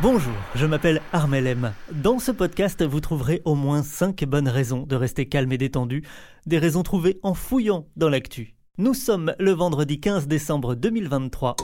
[0.00, 1.72] Bonjour, je m'appelle Armel M.
[1.92, 6.04] Dans ce podcast, vous trouverez au moins 5 bonnes raisons de rester calme et détendu,
[6.46, 8.54] des raisons trouvées en fouillant dans l'actu.
[8.78, 11.56] Nous sommes le vendredi 15 décembre 2023.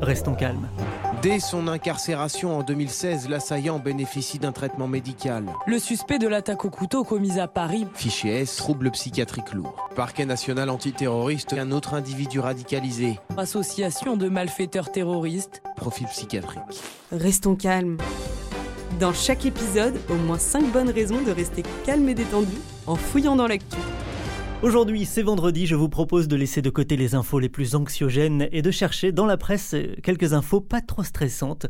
[0.00, 0.68] Restons calmes.
[1.22, 5.44] Dès son incarcération en 2016, l'assaillant bénéficie d'un traitement médical.
[5.66, 7.86] Le suspect de l'attaque au couteau commise à Paris.
[7.92, 9.90] Fichier S, troubles psychiatriques lourds.
[9.94, 13.18] Parquet national antiterroriste, un autre individu radicalisé.
[13.36, 15.62] Association de malfaiteurs terroristes.
[15.76, 16.62] Profil psychiatrique.
[17.12, 17.98] Restons calmes.
[18.98, 23.36] Dans chaque épisode, au moins 5 bonnes raisons de rester calme et détendu en fouillant
[23.36, 23.76] dans l'actu.
[24.62, 28.46] Aujourd'hui, c'est vendredi, je vous propose de laisser de côté les infos les plus anxiogènes
[28.52, 31.66] et de chercher dans la presse quelques infos pas trop stressantes.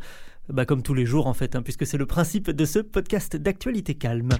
[0.48, 3.36] Bah comme tous les jours en fait, hein, puisque c'est le principe de ce podcast
[3.36, 4.30] d'actualité calme.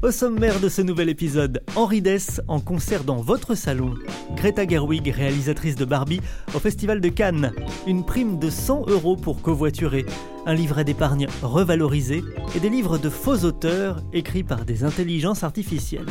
[0.00, 3.94] Au sommaire de ce nouvel épisode, Henri Dess en concert dans votre salon.
[4.34, 6.22] Greta Gerwig, réalisatrice de Barbie,
[6.54, 7.52] au Festival de Cannes.
[7.86, 10.06] Une prime de 100 euros pour covoiturer.
[10.46, 12.24] Un livret d'épargne revalorisé
[12.56, 16.06] et des livres de faux auteurs écrits par des intelligences artificielles.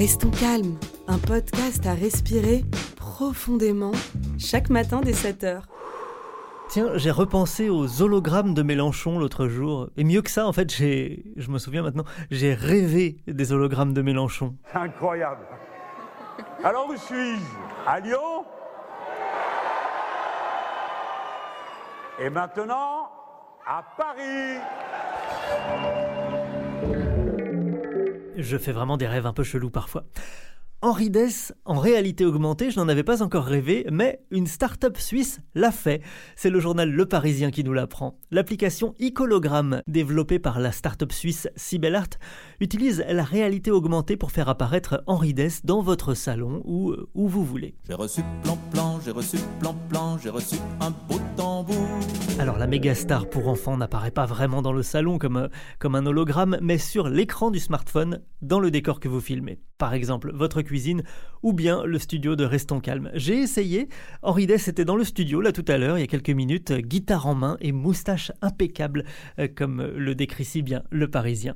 [0.00, 2.64] Restons calmes, un podcast à respirer
[2.96, 3.92] profondément
[4.38, 5.60] chaque matin dès 7h.
[6.70, 9.90] Tiens, j'ai repensé aux hologrammes de Mélenchon l'autre jour.
[9.98, 13.92] Et mieux que ça, en fait, j'ai, je me souviens maintenant, j'ai rêvé des hologrammes
[13.92, 14.56] de Mélenchon.
[14.72, 15.44] Incroyable.
[16.64, 17.42] Alors où suis-je?
[17.86, 18.46] À Lyon?
[22.20, 23.10] Et maintenant,
[23.66, 24.60] à Paris
[28.42, 30.04] Je fais vraiment des rêves un peu chelous parfois.
[30.82, 35.40] Henri Dess, en réalité augmentée, je n'en avais pas encore rêvé, mais une start-up suisse
[35.54, 36.00] l'a fait.
[36.36, 38.18] C'est le journal Le Parisien qui nous l'apprend.
[38.30, 42.08] L'application Icologramme, développée par la start-up suisse Cybelart,
[42.60, 47.28] utilise la réalité augmentée pour faire apparaître Henri Dess dans votre salon ou euh, où
[47.28, 47.74] vous voulez.
[47.86, 51.76] J'ai reçu plan-plan, j'ai reçu plan-plan, j'ai reçu un beau tambour.
[52.38, 55.48] Alors la méga star pour enfants n'apparaît pas vraiment dans le salon comme, euh,
[55.78, 59.58] comme un hologramme, mais sur l'écran du smartphone, dans le décor que vous filmez.
[59.76, 60.62] Par exemple, votre
[61.42, 63.10] ou bien le studio de Restons Calme.
[63.14, 63.88] J'ai essayé,
[64.22, 66.72] Henri Dess était dans le studio là tout à l'heure, il y a quelques minutes,
[66.72, 69.04] guitare en main et moustache impeccable,
[69.38, 71.54] euh, comme le décrit si bien le Parisien.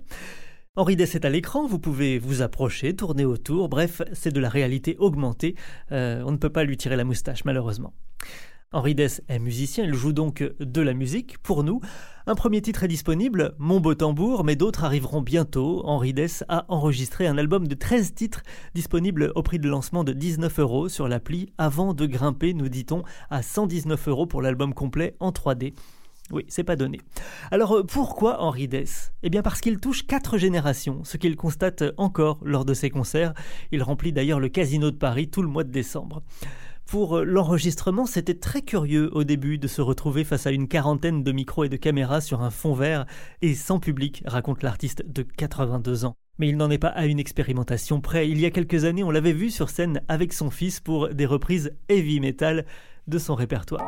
[0.77, 4.49] Henri Dess est à l'écran, vous pouvez vous approcher, tourner autour, bref, c'est de la
[4.49, 5.55] réalité augmentée,
[5.93, 7.93] Euh, on ne peut pas lui tirer la moustache malheureusement.
[8.75, 11.81] Henri Dess est musicien, il joue donc de la musique pour nous.
[12.27, 15.83] Un premier titre est disponible, Mon beau tambour, mais d'autres arriveront bientôt.
[15.85, 18.43] Henri Dess a enregistré un album de 13 titres
[18.75, 23.05] disponible au prix de lancement de 19 euros sur l'appli avant de grimper, nous dit-on,
[23.31, 25.75] à 119 euros pour l'album complet en 3D.
[26.33, 27.01] Oui, c'est pas donné.
[27.53, 29.13] Alors euh, pourquoi Henri Dess?
[29.23, 33.35] Eh bien parce qu'il touche quatre générations, ce qu'il constate encore lors de ses concerts.
[33.71, 36.25] Il remplit d'ailleurs le Casino de Paris tout le mois de décembre.
[36.87, 41.23] Pour euh, l'enregistrement, c'était très curieux au début de se retrouver face à une quarantaine
[41.23, 43.07] de micros et de caméras sur un fond vert
[43.43, 46.17] et sans public, raconte l'artiste de 82 ans.
[46.39, 48.29] Mais il n'en est pas à une expérimentation près.
[48.29, 51.27] Il y a quelques années, on l'avait vu sur scène avec son fils pour des
[51.27, 52.67] reprises heavy metal
[53.07, 53.87] de son répertoire.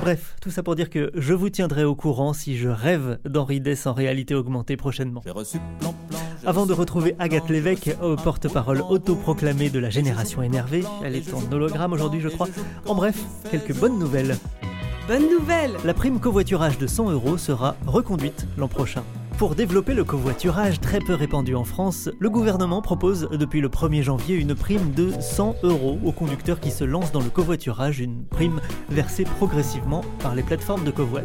[0.00, 3.60] Bref, tout ça pour dire que je vous tiendrai au courant si je rêve d'Henri
[3.60, 5.22] Dess en réalité augmentée prochainement.
[5.26, 5.58] Reçu
[6.46, 7.94] Avant de retrouver Agathe Lévesque,
[8.24, 12.48] porte-parole beau autoproclamé de la génération énervée, elle est en hologramme aujourd'hui je crois.
[12.86, 14.36] En bref, quelques bonnes nouvelles.
[15.06, 19.02] Bonne nouvelle La prime covoiturage de 100 euros sera reconduite l'an prochain.
[19.40, 24.02] Pour développer le covoiturage très peu répandu en France, le gouvernement propose depuis le 1er
[24.02, 28.22] janvier une prime de 100 euros aux conducteurs qui se lancent dans le covoiturage, une
[28.26, 28.60] prime
[28.90, 31.22] versée progressivement par les plateformes de covoit.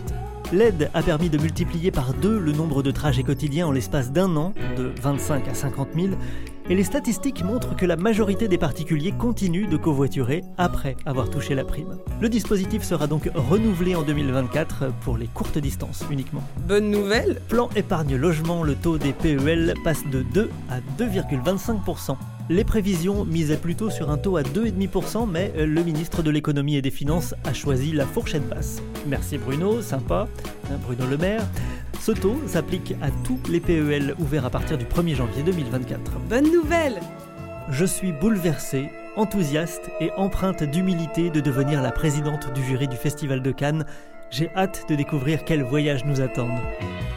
[0.54, 4.34] L'aide a permis de multiplier par deux le nombre de trajets quotidiens en l'espace d'un
[4.38, 6.08] an, de 25 à 50 000,
[6.70, 11.56] et les statistiques montrent que la majorité des particuliers continuent de covoiturer après avoir touché
[11.56, 11.98] la prime.
[12.22, 16.44] Le dispositif sera donc renouvelé en 2024 pour les courtes distances uniquement.
[16.68, 22.18] Bonne nouvelle Plan épargne logement, le taux des PEL passe de 2 à 2,25%.
[22.48, 26.82] Les prévisions misaient plutôt sur un taux à 2,5%, mais le ministre de l'économie et
[26.84, 28.84] des finances a choisi la fourchette basse.
[29.08, 30.28] Merci Bruno, sympa,
[30.70, 31.42] hein, Bruno Le Maire.
[32.00, 36.20] Ce taux s'applique à tous les PEL ouverts à partir du 1er janvier 2024.
[36.30, 37.00] Bonne nouvelle
[37.72, 43.42] Je suis bouleversé, enthousiaste et empreinte d'humilité de devenir la présidente du jury du Festival
[43.42, 43.86] de Cannes.
[44.38, 46.60] J'ai hâte de découvrir quels voyages nous attendent.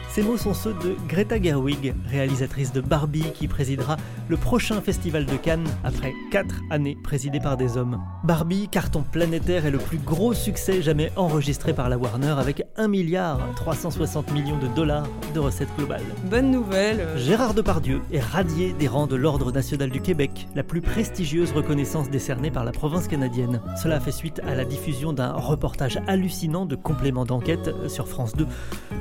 [0.09, 3.95] Ces mots sont ceux de Greta Gerwig, réalisatrice de Barbie, qui présidera
[4.27, 8.01] le prochain festival de Cannes après 4 années présidées par des hommes.
[8.23, 12.87] Barbie, carton planétaire, est le plus gros succès jamais enregistré par la Warner avec 1
[12.87, 16.01] milliard 360 millions de dollars de recettes globales.
[16.23, 20.81] Bonne nouvelle Gérard Depardieu est radié des rangs de l'Ordre national du Québec, la plus
[20.81, 23.61] prestigieuse reconnaissance décernée par la province canadienne.
[23.81, 26.75] Cela fait suite à la diffusion d'un reportage hallucinant de
[27.09, 28.45] complément d'enquête sur France 2,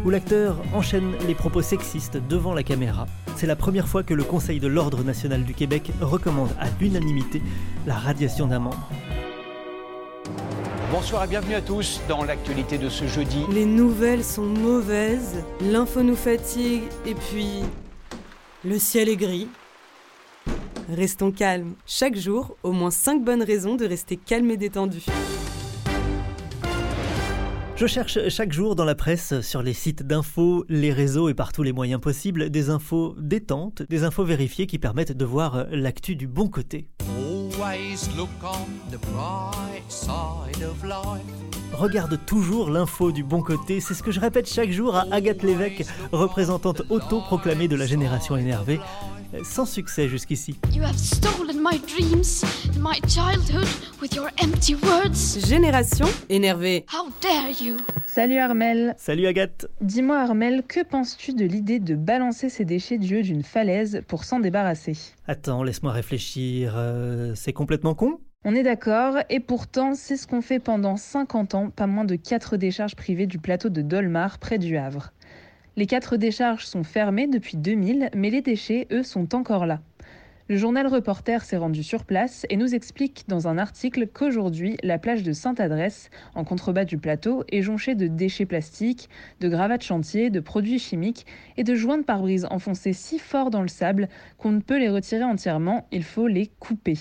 [0.07, 3.07] où l'acteur enchaîne les propos sexistes devant la caméra.
[3.37, 7.43] C'est la première fois que le Conseil de l'Ordre national du Québec recommande à l'unanimité
[7.87, 8.89] la radiation d'un membre.
[10.91, 13.45] Bonsoir et bienvenue à tous dans l'actualité de ce jeudi.
[13.53, 17.61] Les nouvelles sont mauvaises, l'info nous fatigue, et puis...
[18.65, 19.49] Le ciel est gris.
[20.91, 21.75] Restons calmes.
[21.87, 25.05] Chaque jour, au moins 5 bonnes raisons de rester calme et détendu.
[27.79, 31.53] Je cherche chaque jour dans la presse, sur les sites d'infos, les réseaux et par
[31.53, 36.17] tous les moyens possibles, des infos détentes, des infos vérifiées qui permettent de voir l'actu
[36.17, 36.89] du bon côté.
[41.73, 45.45] Regarde toujours l'info du bon côté, c'est ce que je répète chaque jour à Agathe
[45.45, 48.81] Lévesque, représentante auto-proclamée de la génération énervée
[49.43, 50.59] sans succès jusqu'ici.
[55.47, 56.85] Génération énervée.
[58.07, 58.95] Salut Armel.
[58.97, 59.67] Salut Agathe.
[59.81, 64.25] Dis-moi Armel, que penses-tu de l'idée de balancer ses déchets du haut d'une falaise pour
[64.25, 64.97] s'en débarrasser?
[65.27, 66.75] Attends, laisse-moi réfléchir.
[66.77, 71.55] Euh, c'est complètement con on est d'accord, et pourtant, c'est ce qu'on fait pendant 50
[71.57, 75.11] ans, pas moins de 4 décharges privées du plateau de Dolmar, près du Havre.
[75.79, 79.81] Les quatre décharges sont fermées depuis 2000, mais les déchets, eux, sont encore là.
[80.49, 84.99] Le journal Reporter s'est rendu sur place et nous explique dans un article qu'aujourd'hui, la
[84.99, 89.09] plage de Sainte-Adresse, en contrebas du plateau, est jonchée de déchets plastiques,
[89.39, 91.27] de gravats de chantier, de produits chimiques
[91.57, 94.91] et de joints de pare-brise enfoncés si fort dans le sable qu'on ne peut les
[94.91, 96.99] retirer entièrement, il faut les couper.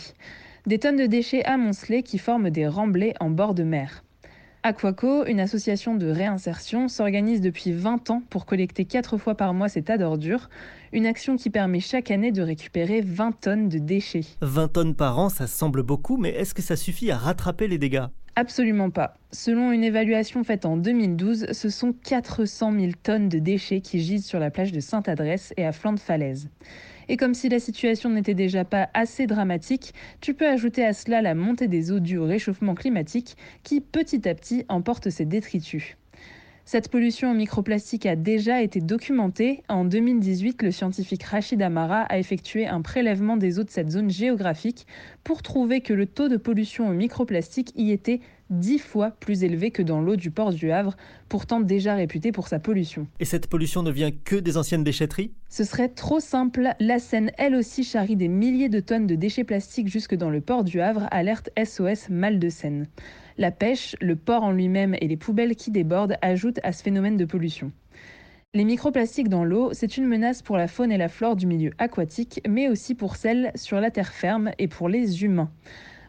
[0.67, 4.03] Des tonnes de déchets amoncelés qui forment des remblais en bord de mer.
[4.67, 9.69] Aquaco, une association de réinsertion, s'organise depuis 20 ans pour collecter 4 fois par mois
[9.69, 10.49] ces tas d'ordures,
[10.91, 14.25] une action qui permet chaque année de récupérer 20 tonnes de déchets.
[14.41, 17.77] 20 tonnes par an, ça semble beaucoup, mais est-ce que ça suffit à rattraper les
[17.77, 18.07] dégâts?
[18.35, 19.17] Absolument pas.
[19.31, 24.25] Selon une évaluation faite en 2012, ce sont 400 000 tonnes de déchets qui gisent
[24.25, 26.49] sur la plage de Sainte-Adresse et à flanc de falaise.
[27.09, 31.21] Et comme si la situation n'était déjà pas assez dramatique, tu peux ajouter à cela
[31.21, 35.95] la montée des eaux dues au réchauffement climatique qui petit à petit emporte ces détritus.
[36.69, 39.63] Cette pollution au microplastique a déjà été documentée.
[39.69, 44.09] En 2018, le scientifique Rachid Amara a effectué un prélèvement des eaux de cette zone
[44.09, 44.85] géographique
[45.23, 48.19] pour trouver que le taux de pollution au microplastique y était
[48.49, 50.95] dix fois plus élevé que dans l'eau du port du Havre,
[51.29, 53.07] pourtant déjà réputé pour sa pollution.
[53.19, 55.31] Et cette pollution ne vient que des anciennes déchetteries?
[55.49, 56.69] Ce serait trop simple.
[56.79, 60.41] La Seine, elle aussi, charrie des milliers de tonnes de déchets plastiques jusque dans le
[60.41, 62.87] port du Havre, alerte SOS Mal de Seine.
[63.37, 67.17] La pêche, le port en lui-même et les poubelles qui débordent ajoutent à ce phénomène
[67.17, 67.71] de pollution.
[68.53, 71.71] Les microplastiques dans l'eau, c'est une menace pour la faune et la flore du milieu
[71.77, 75.51] aquatique, mais aussi pour celles sur la terre ferme et pour les humains.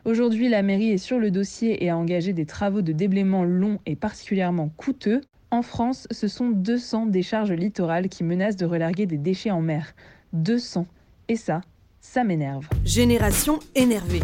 [0.04, 3.78] Aujourd'hui, la mairie est sur le dossier et a engagé des travaux de déblaiement longs
[3.86, 5.20] et particulièrement coûteux.
[5.50, 9.94] En France, ce sont 200 décharges littorales qui menacent de relarguer des déchets en mer.
[10.34, 10.86] 200.
[11.28, 11.62] Et ça,
[12.00, 12.68] ça m'énerve.
[12.84, 14.22] Génération énervée.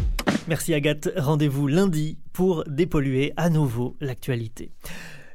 [0.48, 1.08] Merci Agathe.
[1.16, 4.70] Rendez-vous lundi pour dépolluer à nouveau l'actualité.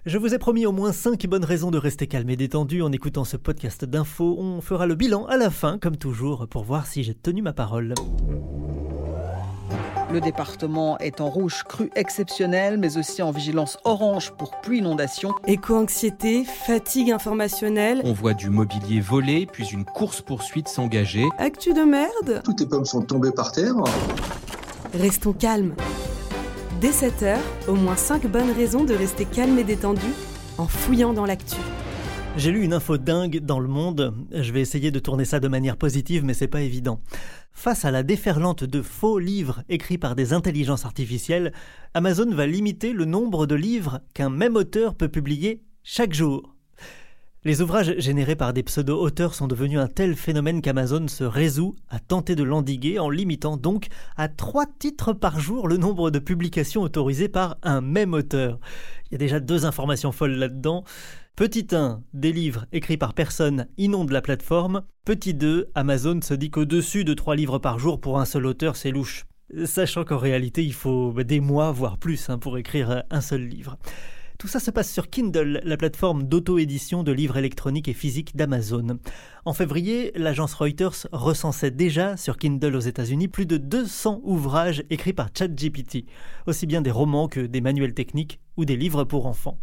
[0.06, 2.92] Je vous ai promis au moins 5 bonnes raisons de rester calme et détendu en
[2.92, 4.38] écoutant ce podcast d'infos.
[4.40, 7.54] On fera le bilan à la fin, comme toujours, pour voir si j'ai tenu ma
[7.54, 7.94] parole.
[10.12, 15.36] Le département est en rouge cru exceptionnel, mais aussi en vigilance orange pour pluie inondation.
[15.46, 18.02] Éco-anxiété, fatigue informationnelle.
[18.04, 21.28] On voit du mobilier volé, puis une course-poursuite s'engager.
[21.38, 22.42] Actu de merde.
[22.44, 23.76] Toutes les pommes sont tombées par terre.
[24.96, 25.76] Restons calmes.
[26.82, 27.38] Dès 7h,
[27.68, 30.08] au moins 5 bonnes raisons de rester calme et détendu
[30.58, 31.58] en fouillant dans l'actu.
[32.40, 34.14] J'ai lu une info dingue dans le monde.
[34.32, 37.02] Je vais essayer de tourner ça de manière positive, mais c'est pas évident.
[37.52, 41.52] Face à la déferlante de faux livres écrits par des intelligences artificielles,
[41.94, 46.56] Amazon va limiter le nombre de livres qu'un même auteur peut publier chaque jour.
[47.46, 52.00] Les ouvrages générés par des pseudo-auteurs sont devenus un tel phénomène qu'Amazon se résout à
[52.00, 56.82] tenter de l'endiguer en limitant donc à trois titres par jour le nombre de publications
[56.82, 58.60] autorisées par un même auteur.
[59.06, 60.84] Il y a déjà deux informations folles là-dedans.
[61.38, 64.84] Petit 1, des livres écrits par personne inondent la plateforme.
[65.06, 68.76] Petit 2, Amazon se dit qu'au-dessus de trois livres par jour pour un seul auteur,
[68.76, 69.26] c'est louche.
[69.64, 73.78] Sachant qu'en réalité, il faut des mois, voire plus, hein, pour écrire un seul livre.
[74.40, 78.98] Tout ça se passe sur Kindle, la plateforme d'auto-édition de livres électroniques et physiques d'Amazon.
[79.44, 85.12] En février, l'agence Reuters recensait déjà sur Kindle aux États-Unis plus de 200 ouvrages écrits
[85.12, 86.06] par ChatGPT,
[86.48, 89.60] aussi bien des romans que des manuels techniques ou des livres pour enfants.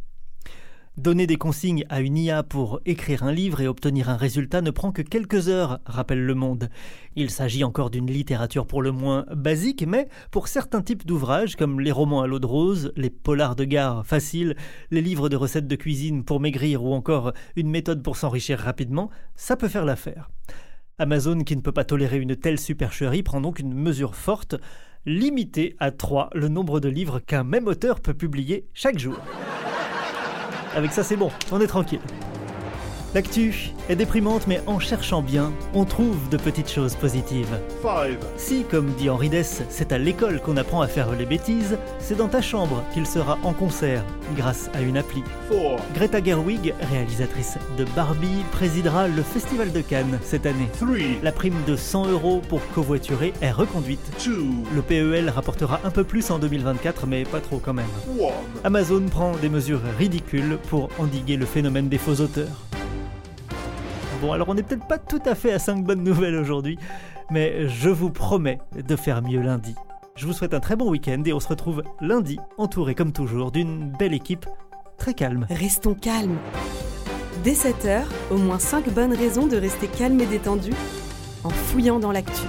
[0.97, 4.71] Donner des consignes à une IA pour écrire un livre et obtenir un résultat ne
[4.71, 6.71] prend que quelques heures, rappelle Le Monde.
[7.17, 11.81] Il s'agit encore d'une littérature pour le moins basique, mais pour certains types d'ouvrages, comme
[11.81, 14.57] les romans à l'eau de rose, les polars de gare faciles,
[14.91, 19.11] les livres de recettes de cuisine pour maigrir ou encore une méthode pour s'enrichir rapidement,
[19.35, 20.31] ça peut faire l'affaire.
[20.99, 24.55] Amazon, qui ne peut pas tolérer une telle supercherie, prend donc une mesure forte,
[25.05, 29.21] limiter à 3 le nombre de livres qu'un même auteur peut publier chaque jour.
[30.77, 32.01] Avec ça, c'est bon, on est tranquille.
[33.15, 37.59] L'actu est déprimante, mais en cherchant bien, on trouve de petites choses positives.
[38.37, 42.17] Si, comme dit Henri Dess, c'est à l'école qu'on apprend à faire les bêtises, c'est
[42.17, 44.05] dans ta chambre qu'il sera en concert,
[44.37, 45.23] grâce à une appli.
[45.95, 50.69] Greta Gerwig, réalisatrice de Barbie, présidera le Festival de Cannes cette année.
[51.23, 54.01] La prime de 100 euros pour covoiturer est reconduite.
[54.75, 57.87] Le PEL rapportera un peu plus en 2024, mais pas trop quand même.
[58.65, 62.66] Amazon prend des mesures ridicules pour endiguer le phénomène des faux auteurs.
[64.27, 66.81] Bon, alors on n'est peut-être pas tout à fait à 5 bonnes nouvelles aujourd'hui,
[67.31, 69.77] mais je vous promets de faire mieux lundi.
[70.17, 73.53] Je vous souhaite un très bon week-end et on se retrouve lundi, entouré comme toujours
[73.53, 74.45] d'une belle équipe
[74.99, 75.47] très calme.
[75.49, 76.39] Restons calmes.
[77.45, 78.03] Dès 7h,
[78.33, 80.73] au moins 5 bonnes raisons de rester calme et détendu
[81.45, 82.43] en fouillant dans l'actu.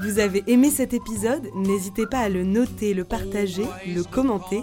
[0.00, 1.48] Vous avez aimé cet épisode?
[1.54, 4.62] N'hésitez pas à le noter, le partager, le commenter